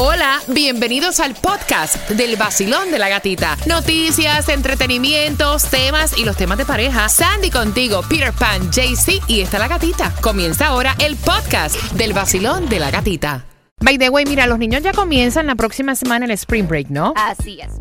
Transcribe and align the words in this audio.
Hola, 0.00 0.38
bienvenidos 0.46 1.18
al 1.18 1.34
podcast 1.34 2.08
del 2.10 2.36
vacilón 2.36 2.92
de 2.92 3.00
la 3.00 3.08
gatita. 3.08 3.56
Noticias, 3.66 4.48
entretenimientos, 4.48 5.64
temas 5.64 6.16
y 6.16 6.24
los 6.24 6.36
temas 6.36 6.56
de 6.56 6.64
pareja. 6.64 7.08
Sandy 7.08 7.50
contigo, 7.50 8.02
Peter 8.08 8.32
Pan, 8.32 8.70
JC 8.70 9.20
y 9.26 9.40
está 9.40 9.58
la 9.58 9.66
gatita. 9.66 10.14
Comienza 10.20 10.68
ahora 10.68 10.94
el 11.00 11.16
podcast 11.16 11.74
del 11.94 12.12
vacilón 12.12 12.68
de 12.68 12.78
la 12.78 12.92
gatita. 12.92 13.44
By 13.80 13.98
the 13.98 14.08
way, 14.08 14.24
mira, 14.24 14.46
los 14.46 14.60
niños 14.60 14.84
ya 14.84 14.92
comienzan 14.92 15.48
la 15.48 15.56
próxima 15.56 15.96
semana 15.96 16.26
el 16.26 16.30
Spring 16.30 16.68
Break, 16.68 16.90
¿no? 16.90 17.12
Así 17.16 17.58
es. 17.60 17.72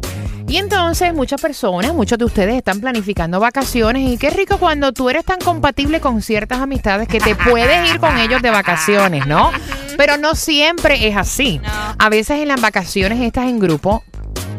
Y 0.48 0.58
entonces 0.58 1.14
muchas 1.14 1.40
personas, 1.40 1.94
muchos 1.94 2.18
de 2.18 2.24
ustedes 2.24 2.56
están 2.56 2.80
planificando 2.80 3.40
vacaciones 3.40 4.10
y 4.10 4.18
qué 4.18 4.30
rico 4.30 4.58
cuando 4.58 4.94
tú 4.94 5.10
eres 5.10 5.26
tan 5.26 5.40
compatible 5.40 6.00
con 6.00 6.22
ciertas 6.22 6.62
amistades 6.62 7.08
que 7.10 7.20
te 7.20 7.36
puedes 7.36 7.92
ir 7.92 8.00
con 8.00 8.18
ellos 8.18 8.42
de 8.42 8.50
vacaciones, 8.50 9.28
¿no? 9.28 9.52
Pero 9.98 10.18
no 10.18 10.36
siempre 10.36 11.08
es 11.08 11.18
así. 11.18 11.60
No. 11.60 11.70
A 11.98 12.10
veces 12.10 12.40
en 12.40 12.48
las 12.48 12.62
vacaciones 12.62 13.20
estas 13.22 13.48
en 13.48 13.60
grupo, 13.60 14.04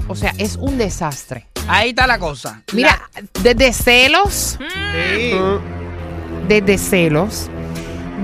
o 0.09 0.17
sea, 0.17 0.35
es 0.39 0.57
un 0.57 0.79
desastre. 0.79 1.47
Ahí 1.69 1.91
está 1.91 2.07
la 2.07 2.19
cosa. 2.19 2.62
Mira, 2.73 3.09
desde 3.43 3.73
celos, 3.73 4.59
sí. 4.59 5.33
desde 6.48 6.79
celos, 6.79 7.51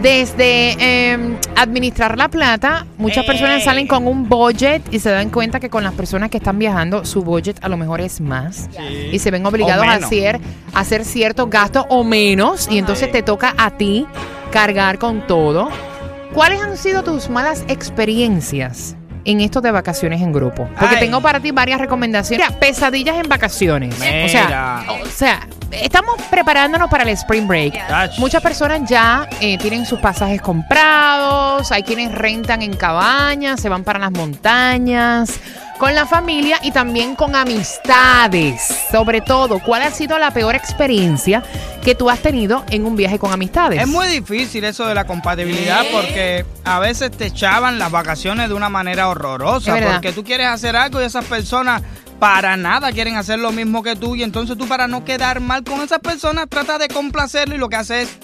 desde 0.01 0.77
eh, 0.81 1.39
administrar 1.57 2.17
la 2.17 2.29
plata, 2.29 2.87
muchas 2.97 3.25
personas 3.25 3.65
salen 3.65 3.87
con 3.87 4.07
un 4.07 4.29
budget 4.29 4.83
y 4.93 4.99
se 4.99 5.11
dan 5.11 5.31
cuenta 5.31 5.61
que 5.61 5.71
con 5.71 5.85
las 5.85 5.93
personas 5.93 6.31
que 6.31 6.39
están 6.39 6.59
viajando, 6.59 7.05
su 7.05 7.23
budget 7.23 7.63
a 7.63 7.69
lo 7.69 7.77
mejor 7.77 8.01
es 8.01 8.21
más. 8.21 8.69
Sí. 8.77 9.11
y 9.13 9.19
se 9.19 9.31
ven 9.31 9.45
obligados 9.47 9.87
hacer, 9.87 10.41
a 10.73 10.81
hacer 10.81 11.05
ciertos 11.05 11.49
gastos 11.51 11.85
o 11.91 12.03
menos 12.03 12.67
y 12.71 12.79
entonces 12.79 13.13
te 13.13 13.23
toca 13.23 13.55
a 13.57 13.77
ti 13.77 14.07
cargar 14.51 14.99
con 14.99 15.27
todo. 15.27 15.69
¿Cuáles 16.35 16.61
han 16.61 16.77
sido 16.77 17.05
tus 17.05 17.31
malas 17.31 17.63
experiencias 17.69 18.97
en 19.25 19.41
esto 19.41 19.61
de 19.61 19.71
vacaciones 19.71 20.21
en 20.21 20.33
grupo? 20.33 20.69
Porque 20.79 20.97
Ay. 20.97 21.01
tengo 21.01 21.21
para 21.21 21.39
ti 21.39 21.53
varias 21.53 21.81
recomendaciones. 21.81 22.45
Mira, 22.49 22.59
pesadillas 22.59 23.17
en 23.17 23.29
vacaciones. 23.29 23.95
O 23.95 23.99
sea, 24.29 24.45
Mira. 24.45 24.85
o 25.01 25.07
sea, 25.07 25.47
estamos 25.71 26.17
preparándonos 26.31 26.91
para 26.91 27.05
el 27.05 27.11
Spring 27.11 27.47
Break. 27.47 27.75
Muchas 28.19 28.43
personas 28.43 28.89
ya 28.89 29.29
eh, 29.41 29.59
tienen 29.59 29.87
sus 29.87 30.01
pasajes 30.01 30.43
comprados, 30.43 31.71
hay 31.71 31.85
quienes 31.85 32.11
rentan 32.13 32.63
en 32.63 32.75
cabañas, 32.75 33.61
se 33.61 33.69
van 33.69 33.85
para 33.85 34.01
las 34.01 34.11
montañas, 34.11 35.39
con 35.79 35.95
la 35.95 36.07
familia 36.07 36.59
y 36.63 36.71
también 36.71 37.15
con 37.15 37.35
amistades. 37.35 38.63
Sobre 38.91 39.21
todo, 39.21 39.59
¿cuál 39.61 39.83
ha 39.83 39.91
sido 39.91 40.19
la 40.19 40.31
peor 40.31 40.55
experiencia 40.55 41.43
que 41.83 41.95
tú 41.95 42.09
has 42.11 42.21
tenido 42.21 42.65
en 42.71 42.87
un 42.87 42.97
viaje 42.97 43.19
con 43.19 43.33
amistades? 43.33 43.81
Es 43.81 43.89
muy 43.89 44.07
difícil 44.09 44.65
eso 44.65 44.87
de 44.87 44.95
la 44.95 45.05
compatibilidad 45.05 45.85
porque 45.93 46.47
a 46.65 46.79
veces 46.79 47.11
te 47.11 47.27
echaban 47.27 47.79
las 47.79 47.91
vacaciones 47.91 48.49
de 48.49 48.55
una 48.55 48.69
manera 48.69 49.09
horrorosa. 49.09 49.77
Porque 49.93 50.13
tú 50.13 50.25
quieres 50.25 50.47
hacer 50.47 50.77
algo 50.77 51.01
y 51.01 51.05
esas 51.05 51.25
personas 51.25 51.83
para 52.19 52.57
nada 52.57 52.93
quieren 52.93 53.17
hacer 53.17 53.39
lo 53.39 53.53
mismo 53.53 53.83
que 53.83 53.97
tú. 53.97 54.17
Y 54.17 54.23
entonces 54.23 54.57
tú 54.57 54.67
para 54.67 54.87
no 54.87 55.05
quedar 55.05 55.41
mal 55.41 55.65
con 55.65 55.81
esas 55.81 55.99
personas 55.99 56.49
tratas 56.49 56.79
de 56.79 56.89
complacerlo 56.89 57.55
y 57.55 57.59
lo 57.59 57.69
que 57.69 57.77
haces 57.77 58.09
es... 58.09 58.19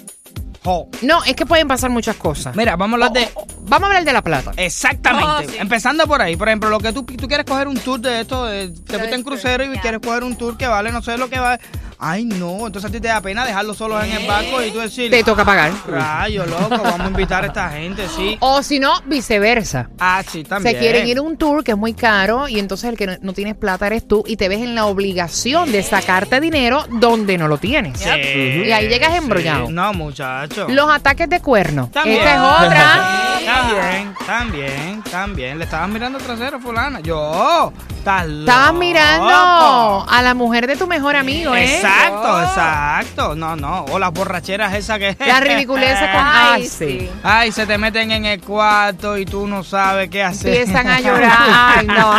jo. 0.65 0.89
No, 1.03 1.23
es 1.25 1.35
que 1.35 1.45
pueden 1.45 1.69
pasar 1.69 1.91
muchas 1.91 2.17
cosas. 2.17 2.55
Mira, 2.57 2.77
vamos 2.77 3.01
a 3.01 3.07
hablar 3.07 3.13
de... 3.13 3.31
Vamos 3.71 3.85
a 3.85 3.87
hablar 3.87 4.05
de 4.05 4.13
la 4.13 4.23
plata. 4.23 4.53
Exactamente. 4.57 5.47
Oh, 5.47 5.51
sí. 5.51 5.57
Empezando 5.59 6.07
por 6.07 6.21
ahí. 6.21 6.37
Por 6.37 6.49
ejemplo, 6.49 6.69
lo 6.69 6.79
que 6.81 6.93
tú, 6.93 7.05
tú 7.05 7.29
quieres 7.29 7.47
coger 7.47 7.69
un 7.69 7.79
tour 7.79 8.01
de 8.01 8.21
esto, 8.21 8.45
de- 8.45 8.69
te 8.71 8.99
fuiste 8.99 9.15
en 9.15 9.23
crucero 9.23 9.65
y 9.65 9.79
quieres 9.79 10.01
coger 10.01 10.25
un 10.25 10.37
tour 10.37 10.57
que 10.59 10.67
vale, 10.67 10.91
no 10.93 11.01
sé 11.03 11.17
lo 11.17 11.31
que 11.31 11.39
vale. 11.39 11.61
Ay, 12.01 12.25
no. 12.25 12.67
Entonces 12.67 12.89
a 12.89 12.93
ti 12.93 12.99
te 13.01 13.09
da 13.09 13.21
pena 13.21 13.45
dejarlos 13.45 13.77
solos 13.77 14.03
en 14.05 14.13
el 14.13 14.27
barco 14.27 14.63
y 14.63 14.71
tú 14.71 14.79
decir... 14.79 15.11
Te 15.11 15.23
toca 15.23 15.45
pagar. 15.45 15.71
Rayo, 15.87 16.47
loco, 16.47 16.71
vamos 16.83 17.01
a 17.01 17.07
invitar 17.09 17.45
a 17.45 17.49
esta 17.49 17.69
gente, 17.71 18.07
sí. 18.09 18.37
O 18.41 18.63
si 18.63 18.79
no, 18.81 19.01
viceversa. 19.05 19.91
Ah, 19.99 20.23
sí, 20.27 20.45
también. 20.45 20.75
Se 20.75 20.81
quieren 20.81 21.07
ir 21.07 21.19
a 21.19 21.23
un 21.23 21.37
tour 21.37 21.63
que 21.63 21.73
es 21.73 21.77
muy 21.77 21.93
caro 21.95 22.49
y 22.49 22.59
entonces 22.59 22.89
el 22.91 22.97
que 22.97 23.07
no, 23.07 23.13
no 23.21 23.33
tienes 23.35 23.55
plata 23.55 23.87
eres 23.87 24.09
tú 24.09 24.25
y 24.27 24.37
te 24.37 24.49
ves 24.49 24.61
en 24.61 24.75
la 24.75 24.87
obligación 24.87 25.71
de 25.73 25.83
sacarte 25.83 26.41
dinero 26.41 26.85
donde 26.91 27.37
no 27.37 27.49
lo 27.49 27.59
tienes. 27.59 28.01
Sí, 28.01 28.09
Y 28.09 28.73
ahí 28.73 28.89
llegas 28.89 29.15
embrollado. 29.15 29.67
sí. 29.67 29.73
No, 29.73 29.93
muchacho. 29.93 30.67
Los 30.69 30.91
ataques 30.91 31.29
de 31.29 31.41
cuerno. 31.41 31.91
También. 31.93 32.19
Esta 32.19 32.35
es 32.35 32.67
otra. 32.67 33.31
También, 33.45 34.10
también, 34.31 35.03
también. 35.03 35.59
Le 35.59 35.65
estabas 35.65 35.89
mirando 35.89 36.19
el 36.19 36.25
trasero, 36.25 36.61
fulana. 36.61 37.01
Yo, 37.01 37.73
estás 37.97 38.29
Estabas 38.29 38.75
mirando 38.75 40.07
a 40.09 40.23
la 40.23 40.35
mujer 40.35 40.69
de 40.69 40.77
tu 40.77 40.87
mejor 40.87 41.17
amigo, 41.17 41.57
¿eh? 41.57 41.79
Exacto, 41.79 42.41
exacto. 42.41 43.35
No, 43.35 43.57
no. 43.57 43.87
O 43.87 43.99
las 43.99 44.13
borracheras 44.13 44.73
esas 44.75 45.01
que... 45.01 45.17
La 45.27 45.41
ridiculeza 45.41 46.13
con... 46.13 46.21
Ay, 46.25 46.69
sí. 46.69 47.11
Ay, 47.25 47.51
se 47.51 47.67
te 47.67 47.77
meten 47.77 48.13
en 48.13 48.25
el 48.25 48.41
cuarto 48.41 49.19
y 49.19 49.25
tú 49.25 49.49
no 49.49 49.65
sabes 49.65 50.09
qué 50.09 50.23
hacer. 50.23 50.55
Empiezan 50.55 50.87
a 50.87 51.01
llorar. 51.01 51.37
Ay, 51.77 51.87
no. 51.89 52.15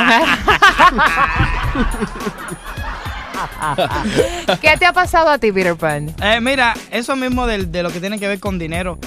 ¿Qué 4.61 4.75
te 4.77 4.85
ha 4.85 4.91
pasado 4.91 5.29
a 5.29 5.37
ti, 5.37 5.53
Peter 5.53 5.77
Pan? 5.77 6.13
Eh, 6.21 6.41
mira, 6.41 6.73
eso 6.91 7.15
mismo 7.15 7.47
de, 7.47 7.67
de 7.67 7.83
lo 7.83 7.89
que 7.89 8.01
tiene 8.01 8.19
que 8.19 8.27
ver 8.27 8.41
con 8.41 8.59
dinero. 8.59 8.99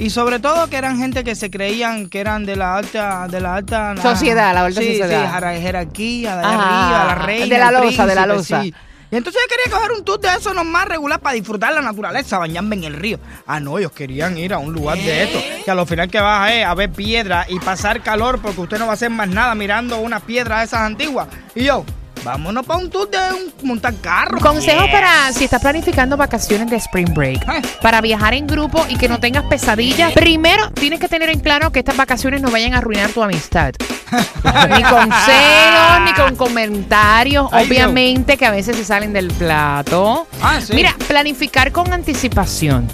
Y 0.00 0.10
sobre 0.10 0.38
todo 0.40 0.68
que 0.68 0.76
eran 0.76 0.98
gente 0.98 1.22
que 1.24 1.34
se 1.34 1.50
creían 1.50 2.08
que 2.08 2.20
eran 2.20 2.46
de 2.46 2.56
la 2.56 2.76
alta, 2.76 3.28
de 3.28 3.40
la 3.40 3.54
alta 3.56 3.94
Sociedad, 4.00 4.52
la 4.54 4.64
alta 4.64 4.80
sí, 4.80 4.86
sociedad. 4.98 5.26
Sí, 5.26 5.32
jera- 5.36 5.60
jerarquía, 5.60 6.36
de 6.36 6.44
arriba, 6.44 7.04
la 7.06 7.14
reina. 7.16 7.46
de 7.54 7.58
la 7.60 7.70
loza, 7.70 8.06
de 8.06 8.14
la 8.14 8.26
loza. 8.26 8.62
sí. 8.62 8.74
Y 9.12 9.16
entonces 9.16 9.42
yo 9.42 9.56
quería 9.56 9.76
coger 9.76 9.92
un 9.98 10.04
tour 10.04 10.20
de 10.20 10.28
eso 10.28 10.54
nomás 10.54 10.84
regular 10.86 11.18
para 11.18 11.34
disfrutar 11.34 11.74
la 11.74 11.82
naturaleza, 11.82 12.38
bañarme 12.38 12.76
en 12.76 12.84
el 12.84 12.94
río. 12.94 13.18
Ah, 13.44 13.58
no, 13.58 13.76
ellos 13.76 13.90
querían 13.90 14.38
ir 14.38 14.54
a 14.54 14.58
un 14.58 14.72
lugar 14.72 14.96
de 14.98 15.24
esto. 15.24 15.38
Que 15.64 15.70
a 15.70 15.74
lo 15.74 15.84
final 15.84 16.08
que 16.08 16.20
vas 16.20 16.50
es 16.52 16.64
a 16.64 16.72
ver 16.74 16.90
piedra 16.92 17.44
y 17.48 17.58
pasar 17.58 18.02
calor 18.02 18.40
porque 18.40 18.60
usted 18.60 18.78
no 18.78 18.86
va 18.86 18.92
a 18.92 18.94
hacer 18.94 19.10
más 19.10 19.28
nada 19.28 19.54
mirando 19.56 19.98
una 19.98 20.20
piedra 20.20 20.60
de 20.60 20.64
esas 20.66 20.80
antiguas. 20.82 21.26
Y 21.56 21.64
yo, 21.64 21.84
vámonos 22.24 22.64
para 22.66 22.78
un 22.78 22.90
tour 22.90 23.08
de 23.10 23.18
un, 23.18 23.68
montar 23.68 23.94
carro. 24.00 24.38
Consejos 24.40 24.84
Yes. 24.84 24.92
para 24.92 25.32
si 25.32 25.44
estás 25.44 25.60
planificando 25.60 26.16
vacaciones 26.16 26.68
de 26.70 26.76
Spring 26.76 27.12
Break. 27.14 27.44
Ay. 27.46 27.62
Para 27.82 28.00
viajar 28.00 28.34
en 28.34 28.46
grupo 28.46 28.84
y 28.88 28.96
que 28.96 29.08
no 29.08 29.18
tengas 29.20 29.44
pesadillas. 29.44 30.12
Primero, 30.12 30.70
tienes 30.72 31.00
que 31.00 31.08
tener 31.08 31.28
en 31.30 31.40
claro 31.40 31.70
que 31.72 31.78
estas 31.80 31.96
vacaciones 31.96 32.40
no 32.40 32.50
vayan 32.50 32.74
a 32.74 32.78
arruinar 32.78 33.10
tu 33.10 33.22
amistad. 33.22 33.72
ni 34.10 34.82
con 34.82 35.08
celos, 35.12 36.00
ni 36.04 36.12
con 36.14 36.36
comentarios. 36.36 37.48
Ay. 37.52 37.66
Obviamente 37.66 38.36
que 38.36 38.46
a 38.46 38.50
veces 38.50 38.76
se 38.76 38.84
salen 38.84 39.12
del 39.12 39.28
plato. 39.28 40.26
Ah, 40.42 40.60
sí. 40.60 40.72
Mira, 40.74 40.94
planificar 41.06 41.72
con 41.72 41.92
anticipación 41.92 42.88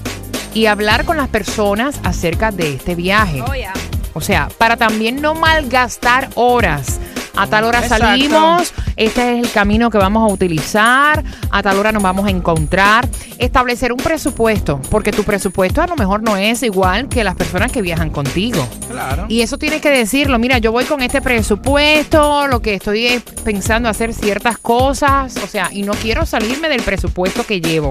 y 0.54 0.66
hablar 0.66 1.04
con 1.04 1.16
las 1.16 1.28
personas 1.28 2.00
acerca 2.04 2.50
de 2.50 2.75
este 2.75 2.94
viaje. 2.94 3.42
Oh, 3.42 3.54
ya. 3.54 3.72
O 4.15 4.20
sea, 4.22 4.48
para 4.56 4.76
también 4.76 5.20
no 5.20 5.34
malgastar 5.34 6.31
horas. 6.34 6.98
A 7.36 7.47
tal 7.47 7.64
hora 7.64 7.80
Exacto. 7.80 8.06
salimos, 8.06 8.72
este 8.97 9.38
es 9.38 9.44
el 9.44 9.52
camino 9.52 9.91
que 9.91 9.98
vamos 9.98 10.28
a 10.28 10.32
utilizar, 10.32 11.22
a 11.50 11.62
tal 11.62 11.78
hora 11.78 11.92
nos 11.92 12.02
vamos 12.02 12.26
a 12.26 12.30
encontrar. 12.30 13.08
Establecer 13.38 13.92
un 13.92 13.98
presupuesto, 13.98 14.80
porque 14.91 15.12
tu 15.12 15.22
presupuesto 15.22 15.82
a 15.82 15.86
lo 15.86 15.97
mejor 15.97 16.22
no 16.22 16.36
es 16.36 16.62
igual 16.62 17.08
que 17.08 17.22
las 17.22 17.34
personas 17.34 17.70
que 17.70 17.82
viajan 17.82 18.08
contigo. 18.08 18.66
Claro. 18.91 19.26
Y 19.28 19.42
eso 19.42 19.58
tienes 19.58 19.82
que 19.82 19.91
decirlo, 19.91 20.38
mira, 20.38 20.58
yo 20.58 20.72
voy 20.72 20.84
con 20.84 21.02
este 21.02 21.20
presupuesto, 21.20 22.48
lo 22.48 22.62
que 22.62 22.74
estoy 22.74 23.06
es 23.06 23.22
pensando 23.44 23.88
hacer 23.88 24.14
ciertas 24.14 24.56
cosas, 24.56 25.36
o 25.42 25.47
sea, 25.47 25.68
y 25.70 25.82
no 25.82 25.92
quiero 25.92 26.24
salirme 26.24 26.68
del 26.70 26.82
presupuesto 26.82 27.44
que 27.44 27.60
llevo. 27.60 27.91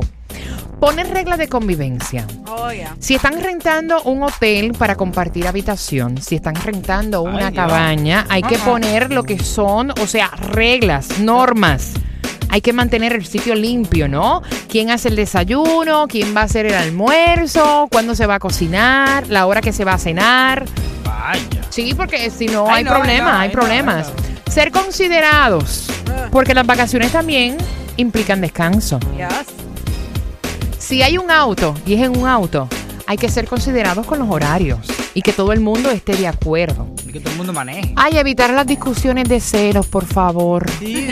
Poner 0.80 1.09
reglas 1.09 1.38
de 1.38 1.47
convivencia. 1.47 2.28
Oh. 2.47 2.69
Si 3.00 3.16
están 3.16 3.41
rentando 3.41 4.02
un 4.03 4.24
hotel 4.24 4.74
para 4.74 4.96
compartir 4.96 5.47
habitación, 5.47 6.22
si 6.22 6.36
están 6.36 6.56
rentando 6.56 7.22
una 7.22 7.47
Ay, 7.47 7.53
cabaña, 7.53 8.25
hay 8.30 8.44
que 8.44 8.58
poner 8.58 9.12
lo 9.12 9.24
que 9.24 9.40
son, 9.40 9.91
o 9.91 10.08
sea, 10.08 10.28
reglas, 10.28 11.19
normas. 11.19 11.94
Hay 12.50 12.62
que 12.62 12.74
mantener 12.74 13.13
el 13.13 13.25
sitio 13.25 13.56
limpio, 13.56 14.08
¿no? 14.08 14.41
¿Quién 14.69 14.91
hace 14.91 15.09
el 15.09 15.16
desayuno? 15.16 16.08
¿Quién 16.08 16.36
va 16.36 16.41
a 16.41 16.44
hacer 16.46 16.66
el 16.68 16.75
almuerzo? 16.75 17.88
¿Cuándo 17.92 18.16
se 18.16 18.28
va 18.28 18.36
a 18.36 18.40
cocinar? 18.40 19.28
¿La 19.28 19.46
hora 19.46 19.62
que 19.62 19.74
se 19.74 19.84
va 19.84 19.94
a 19.94 19.97
cenar? 19.97 20.66
Vaya. 21.03 21.62
Sí, 21.69 21.94
porque 21.96 22.30
si 22.30 22.47
no 22.47 22.68
Ay, 22.68 22.78
hay 22.78 22.86
problemas, 22.86 23.40
hay 23.40 23.50
problemas. 23.50 24.12
Ser 24.50 24.71
considerados, 24.71 25.88
porque 26.31 26.54
las 26.54 26.66
vacaciones 26.66 27.12
también 27.12 27.57
implican 27.98 28.42
descanso. 28.42 29.00
Yes. 29.18 29.64
Si 30.85 31.01
hay 31.01 31.17
un 31.17 31.31
auto 31.31 31.73
y 31.85 31.95
es 31.95 32.01
en 32.01 32.15
un 32.15 32.27
auto, 32.27 32.67
hay 33.07 33.17
que 33.17 33.27
ser 33.29 33.47
considerados 33.47 34.05
con 34.05 34.19
los 34.19 34.29
horarios 34.29 34.79
y 35.15 35.21
que 35.23 35.33
todo 35.33 35.51
el 35.51 35.59
mundo 35.59 35.89
esté 35.89 36.15
de 36.15 36.27
acuerdo. 36.27 36.87
Y 37.07 37.11
que 37.11 37.19
todo 37.19 37.31
el 37.31 37.37
mundo 37.37 37.53
maneje. 37.53 37.93
Ay, 37.95 38.17
evitar 38.19 38.51
las 38.51 38.67
discusiones 38.67 39.27
de 39.27 39.39
celos, 39.39 39.87
por 39.87 40.05
favor. 40.05 40.69
Sí, 40.79 41.07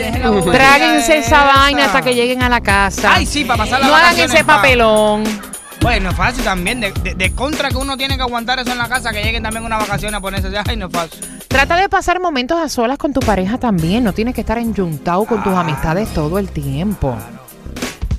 Tráguense 0.52 1.18
esa 1.18 1.44
vaina 1.44 1.86
hasta 1.86 2.02
que 2.02 2.14
lleguen 2.14 2.42
a 2.42 2.48
la 2.48 2.60
casa. 2.60 3.14
Ay, 3.14 3.26
sí, 3.26 3.44
para 3.44 3.64
pasar 3.64 3.80
la 3.80 3.88
No 3.88 3.96
hagan 3.96 4.18
ese 4.18 4.44
papelón. 4.44 5.24
Bueno, 5.80 6.10
es 6.10 6.16
fácil 6.16 6.44
también. 6.44 6.80
De, 6.80 6.92
de- 6.92 7.14
de 7.14 7.32
contra 7.32 7.68
que 7.68 7.76
uno 7.76 7.96
tiene 7.96 8.16
que 8.16 8.22
aguantar 8.22 8.58
eso 8.60 8.70
en 8.70 8.78
la 8.78 8.88
casa, 8.88 9.10
que 9.10 9.22
lleguen 9.24 9.42
también 9.42 9.64
una 9.64 9.76
vacación 9.76 10.14
a 10.14 10.20
ponerse. 10.20 10.48
Ay, 10.66 10.76
no 10.76 10.86
es 10.86 10.92
fácil. 10.92 11.20
Trata 11.48 11.76
de 11.76 11.88
pasar 11.88 12.20
momentos 12.20 12.58
a 12.58 12.68
solas 12.68 12.96
con 12.98 13.12
tu 13.12 13.20
pareja 13.20 13.58
también. 13.58 14.04
No 14.04 14.12
tienes 14.12 14.34
que 14.34 14.40
estar 14.42 14.56
enyuntado 14.58 15.24
con 15.24 15.42
tus 15.42 15.52
amistades 15.52 16.08
todo 16.14 16.38
el 16.38 16.48
tiempo. 16.48 17.16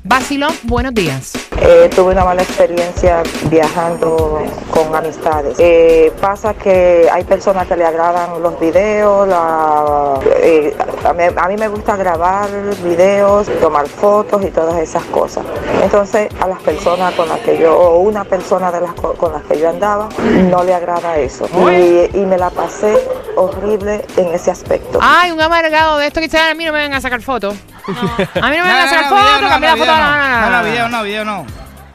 Basilón, 0.07 0.53
buenos 0.61 0.93
días. 0.93 1.33
Eh, 1.61 1.89
tuve 1.95 2.11
una 2.11 2.23
mala 2.23 2.43
experiencia 2.43 3.23
viajando 3.49 4.39
con 4.69 4.95
amistades. 4.95 5.55
Eh, 5.57 6.13
pasa 6.21 6.53
que 6.53 7.09
hay 7.11 7.23
personas 7.23 7.65
que 7.65 7.75
le 7.75 7.85
agradan 7.85 8.39
los 8.43 8.59
videos, 8.59 9.27
la- 9.27 10.19
eh, 10.43 10.75
a, 11.03 11.11
mí, 11.13 11.23
a 11.35 11.47
mí 11.47 11.57
me 11.57 11.67
gusta 11.69 11.95
grabar 11.95 12.47
videos, 12.83 13.47
tomar 13.59 13.87
fotos 13.87 14.43
y 14.45 14.51
todas 14.51 14.77
esas 14.77 15.03
cosas. 15.05 15.43
Entonces 15.81 16.29
a 16.39 16.47
las 16.47 16.61
personas 16.61 17.15
con 17.15 17.27
las 17.27 17.39
que 17.39 17.57
yo, 17.57 17.75
o 17.75 17.97
una 18.01 18.25
persona 18.25 18.71
de 18.71 18.81
las 18.81 18.93
co- 18.93 19.13
con 19.13 19.33
las 19.33 19.41
que 19.45 19.59
yo 19.59 19.69
andaba, 19.71 20.07
no 20.51 20.63
le 20.63 20.75
agrada 20.75 21.17
eso. 21.17 21.47
Y, 21.71 22.15
y 22.15 22.25
me 22.27 22.37
la 22.37 22.51
pasé 22.51 22.95
horrible 23.37 24.05
en 24.17 24.27
ese 24.35 24.51
aspecto. 24.51 24.99
Ay, 25.01 25.31
un 25.31 25.41
amargado 25.41 25.97
de 25.97 26.05
esto 26.05 26.19
que 26.19 26.27
dicen, 26.27 26.41
a 26.41 26.53
mí 26.53 26.63
no 26.63 26.71
me 26.71 26.77
vengan 26.79 26.99
a 26.99 27.01
sacar 27.01 27.23
fotos. 27.23 27.55
A 27.87 28.49
mí 28.49 28.57
no 28.57 28.63
me 28.63 28.63
No, 28.63 28.63
vengan 28.63 28.77
a 28.77 28.87
sacar 28.89 29.03
no, 29.03 29.09
no, 29.09 29.17
fotos, 29.17 29.35
video, 29.37 29.49
cambiar 29.49 29.77
la 29.77 29.77
no, 29.77 29.85
foto. 29.85 29.91
No, 29.91 29.97
no, 29.97 30.17
no, 30.17 30.39
No, 30.41 30.49
no. 30.49 30.57
no, 30.57 30.63
video, 30.63 30.89
no, 30.89 31.03
video, 31.03 31.25
no. 31.25 31.45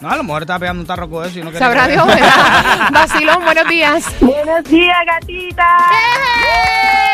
No, 0.00 0.10
a 0.10 0.16
lo 0.16 0.22
mejor 0.22 0.42
estaba 0.42 0.58
pegando 0.60 0.80
un 0.80 0.86
tarro 0.86 1.10
con 1.10 1.26
eso 1.26 1.38
y 1.38 1.42
no 1.42 1.50
quería 1.50 1.66
Sabrá 1.66 1.86
Dios, 1.88 2.06
¿verdad? 2.06 2.88
Basilón, 2.92 3.44
buenos 3.44 3.68
días. 3.68 4.04
Buenos 4.20 4.64
días, 4.64 4.96
gatita. 5.06 5.66
¡Eh! 5.92 7.09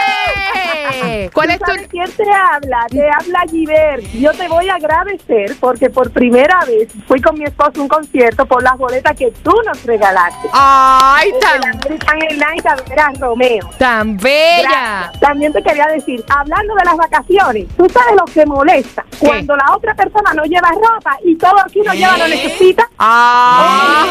¿Cuál 1.32 1.50
es 1.50 1.58
¿Tú 1.58 1.64
tu...? 1.66 1.88
quién 1.88 2.10
te 2.12 2.24
habla? 2.30 2.86
Te 2.90 3.02
habla 3.10 3.44
Giver. 3.50 4.00
Yo 4.12 4.32
te 4.32 4.48
voy 4.48 4.68
a 4.68 4.74
agradecer 4.76 5.56
porque 5.60 5.90
por 5.90 6.10
primera 6.10 6.60
vez 6.66 6.88
fui 7.06 7.20
con 7.20 7.38
mi 7.38 7.44
esposo 7.44 7.72
a 7.76 7.82
un 7.82 7.88
concierto 7.88 8.46
por 8.46 8.62
las 8.62 8.76
boletas 8.78 9.16
que 9.16 9.30
tú 9.42 9.52
nos 9.66 9.82
regalaste. 9.84 10.48
¡Ay, 10.52 11.32
tan, 11.40 11.62
American 11.64 12.18
Airlines 12.22 13.20
Romeo. 13.20 13.68
tan 13.78 14.16
bella! 14.16 14.68
Gracias. 14.68 15.20
También 15.20 15.52
te 15.52 15.62
quería 15.62 15.86
decir, 15.88 16.24
hablando 16.28 16.74
de 16.74 16.84
las 16.84 16.96
vacaciones, 16.96 17.66
tú 17.76 17.88
sabes 17.88 18.14
lo 18.16 18.24
que 18.26 18.44
molesta 18.46 19.04
cuando 19.18 19.56
la 19.56 19.74
otra 19.76 19.94
persona 19.94 20.32
no 20.34 20.44
lleva 20.44 20.70
ropa 20.70 21.16
y 21.24 21.36
todo 21.36 21.58
aquí 21.64 21.80
no 21.84 21.92
lleva 21.94 22.16
lo 22.18 22.28
necesita. 22.28 22.88
¡Ah! 22.98 24.06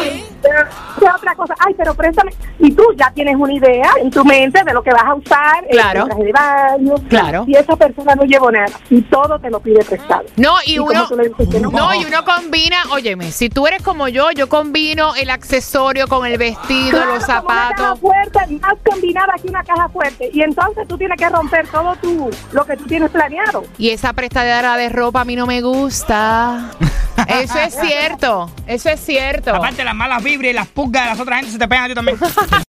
¿Qué 0.98 1.06
otra 1.14 1.34
cosa? 1.34 1.54
Ay, 1.66 1.74
pero 1.76 1.94
préstame. 1.94 2.32
Y 2.58 2.72
tú 2.72 2.82
ya 2.96 3.10
tienes 3.12 3.36
una 3.36 3.52
idea 3.52 3.90
en 4.00 4.10
tu 4.10 4.24
mente 4.24 4.62
de 4.64 4.72
lo 4.72 4.82
que 4.82 4.90
vas 4.90 5.04
a 5.04 5.14
usar, 5.14 5.64
el 5.64 5.70
Claro. 5.70 6.04
traje 6.06 6.24
de 6.24 6.32
baño. 6.32 6.94
Claro. 7.08 7.44
Y 7.46 7.56
esa 7.56 7.76
persona 7.76 8.14
no 8.14 8.22
llevó 8.24 8.50
nada 8.50 8.66
y 8.90 9.02
todo 9.02 9.38
te 9.38 9.50
lo 9.50 9.60
pide 9.60 9.84
prestado. 9.84 10.24
No, 10.36 10.54
y 10.64 10.74
¿Y 10.74 10.78
uno... 10.78 11.06
dices 11.06 11.60
no? 11.62 11.70
No, 11.70 11.94
y 11.94 12.04
uno 12.04 12.24
combina, 12.24 12.76
óyeme, 12.90 13.30
si 13.32 13.48
tú 13.48 13.66
eres 13.66 13.82
como 13.82 14.08
yo, 14.08 14.30
yo 14.32 14.48
combino 14.48 15.14
el 15.16 15.30
accesorio 15.30 16.06
con 16.08 16.26
el 16.26 16.38
vestido, 16.38 16.90
Claro, 16.90 17.14
los 17.14 17.24
como 17.24 17.36
Una 17.40 17.68
caja 17.68 17.76
zapatos. 17.76 18.00
fuerte, 18.00 18.38
más 18.60 18.74
combinada 18.84 19.34
que 19.42 19.48
una 19.48 19.64
caja 19.64 19.88
fuerte. 19.88 20.30
Y 20.32 20.42
entonces 20.42 20.86
tú 20.88 20.96
tienes 20.98 21.16
que 21.18 21.28
romper 21.28 21.66
todo 21.68 21.94
tu, 21.96 22.30
lo 22.52 22.64
que 22.64 22.76
tú 22.76 22.84
tienes 22.84 23.10
planeado. 23.10 23.64
Y 23.78 23.90
esa 23.90 24.12
prestadera 24.12 24.76
de 24.76 24.88
ropa 24.88 25.20
a 25.22 25.24
mí 25.24 25.36
no 25.36 25.46
me 25.46 25.60
gusta. 25.62 26.70
Eso 27.28 27.58
es 27.58 27.76
cierto, 27.80 28.50
eso 28.66 28.90
es 28.90 29.00
cierto. 29.00 29.54
Aparte 29.54 29.84
las 29.84 29.94
malas 29.94 30.22
vibras 30.22 30.50
y 30.50 30.54
las 30.54 30.68
pulgas 30.68 31.04
de 31.04 31.10
las 31.10 31.20
otras 31.20 31.38
gente 31.38 31.52
se 31.52 31.58
te 31.58 31.68
pegan 31.68 31.84
a 31.84 31.88
ti 31.88 31.94
también. 31.94 32.18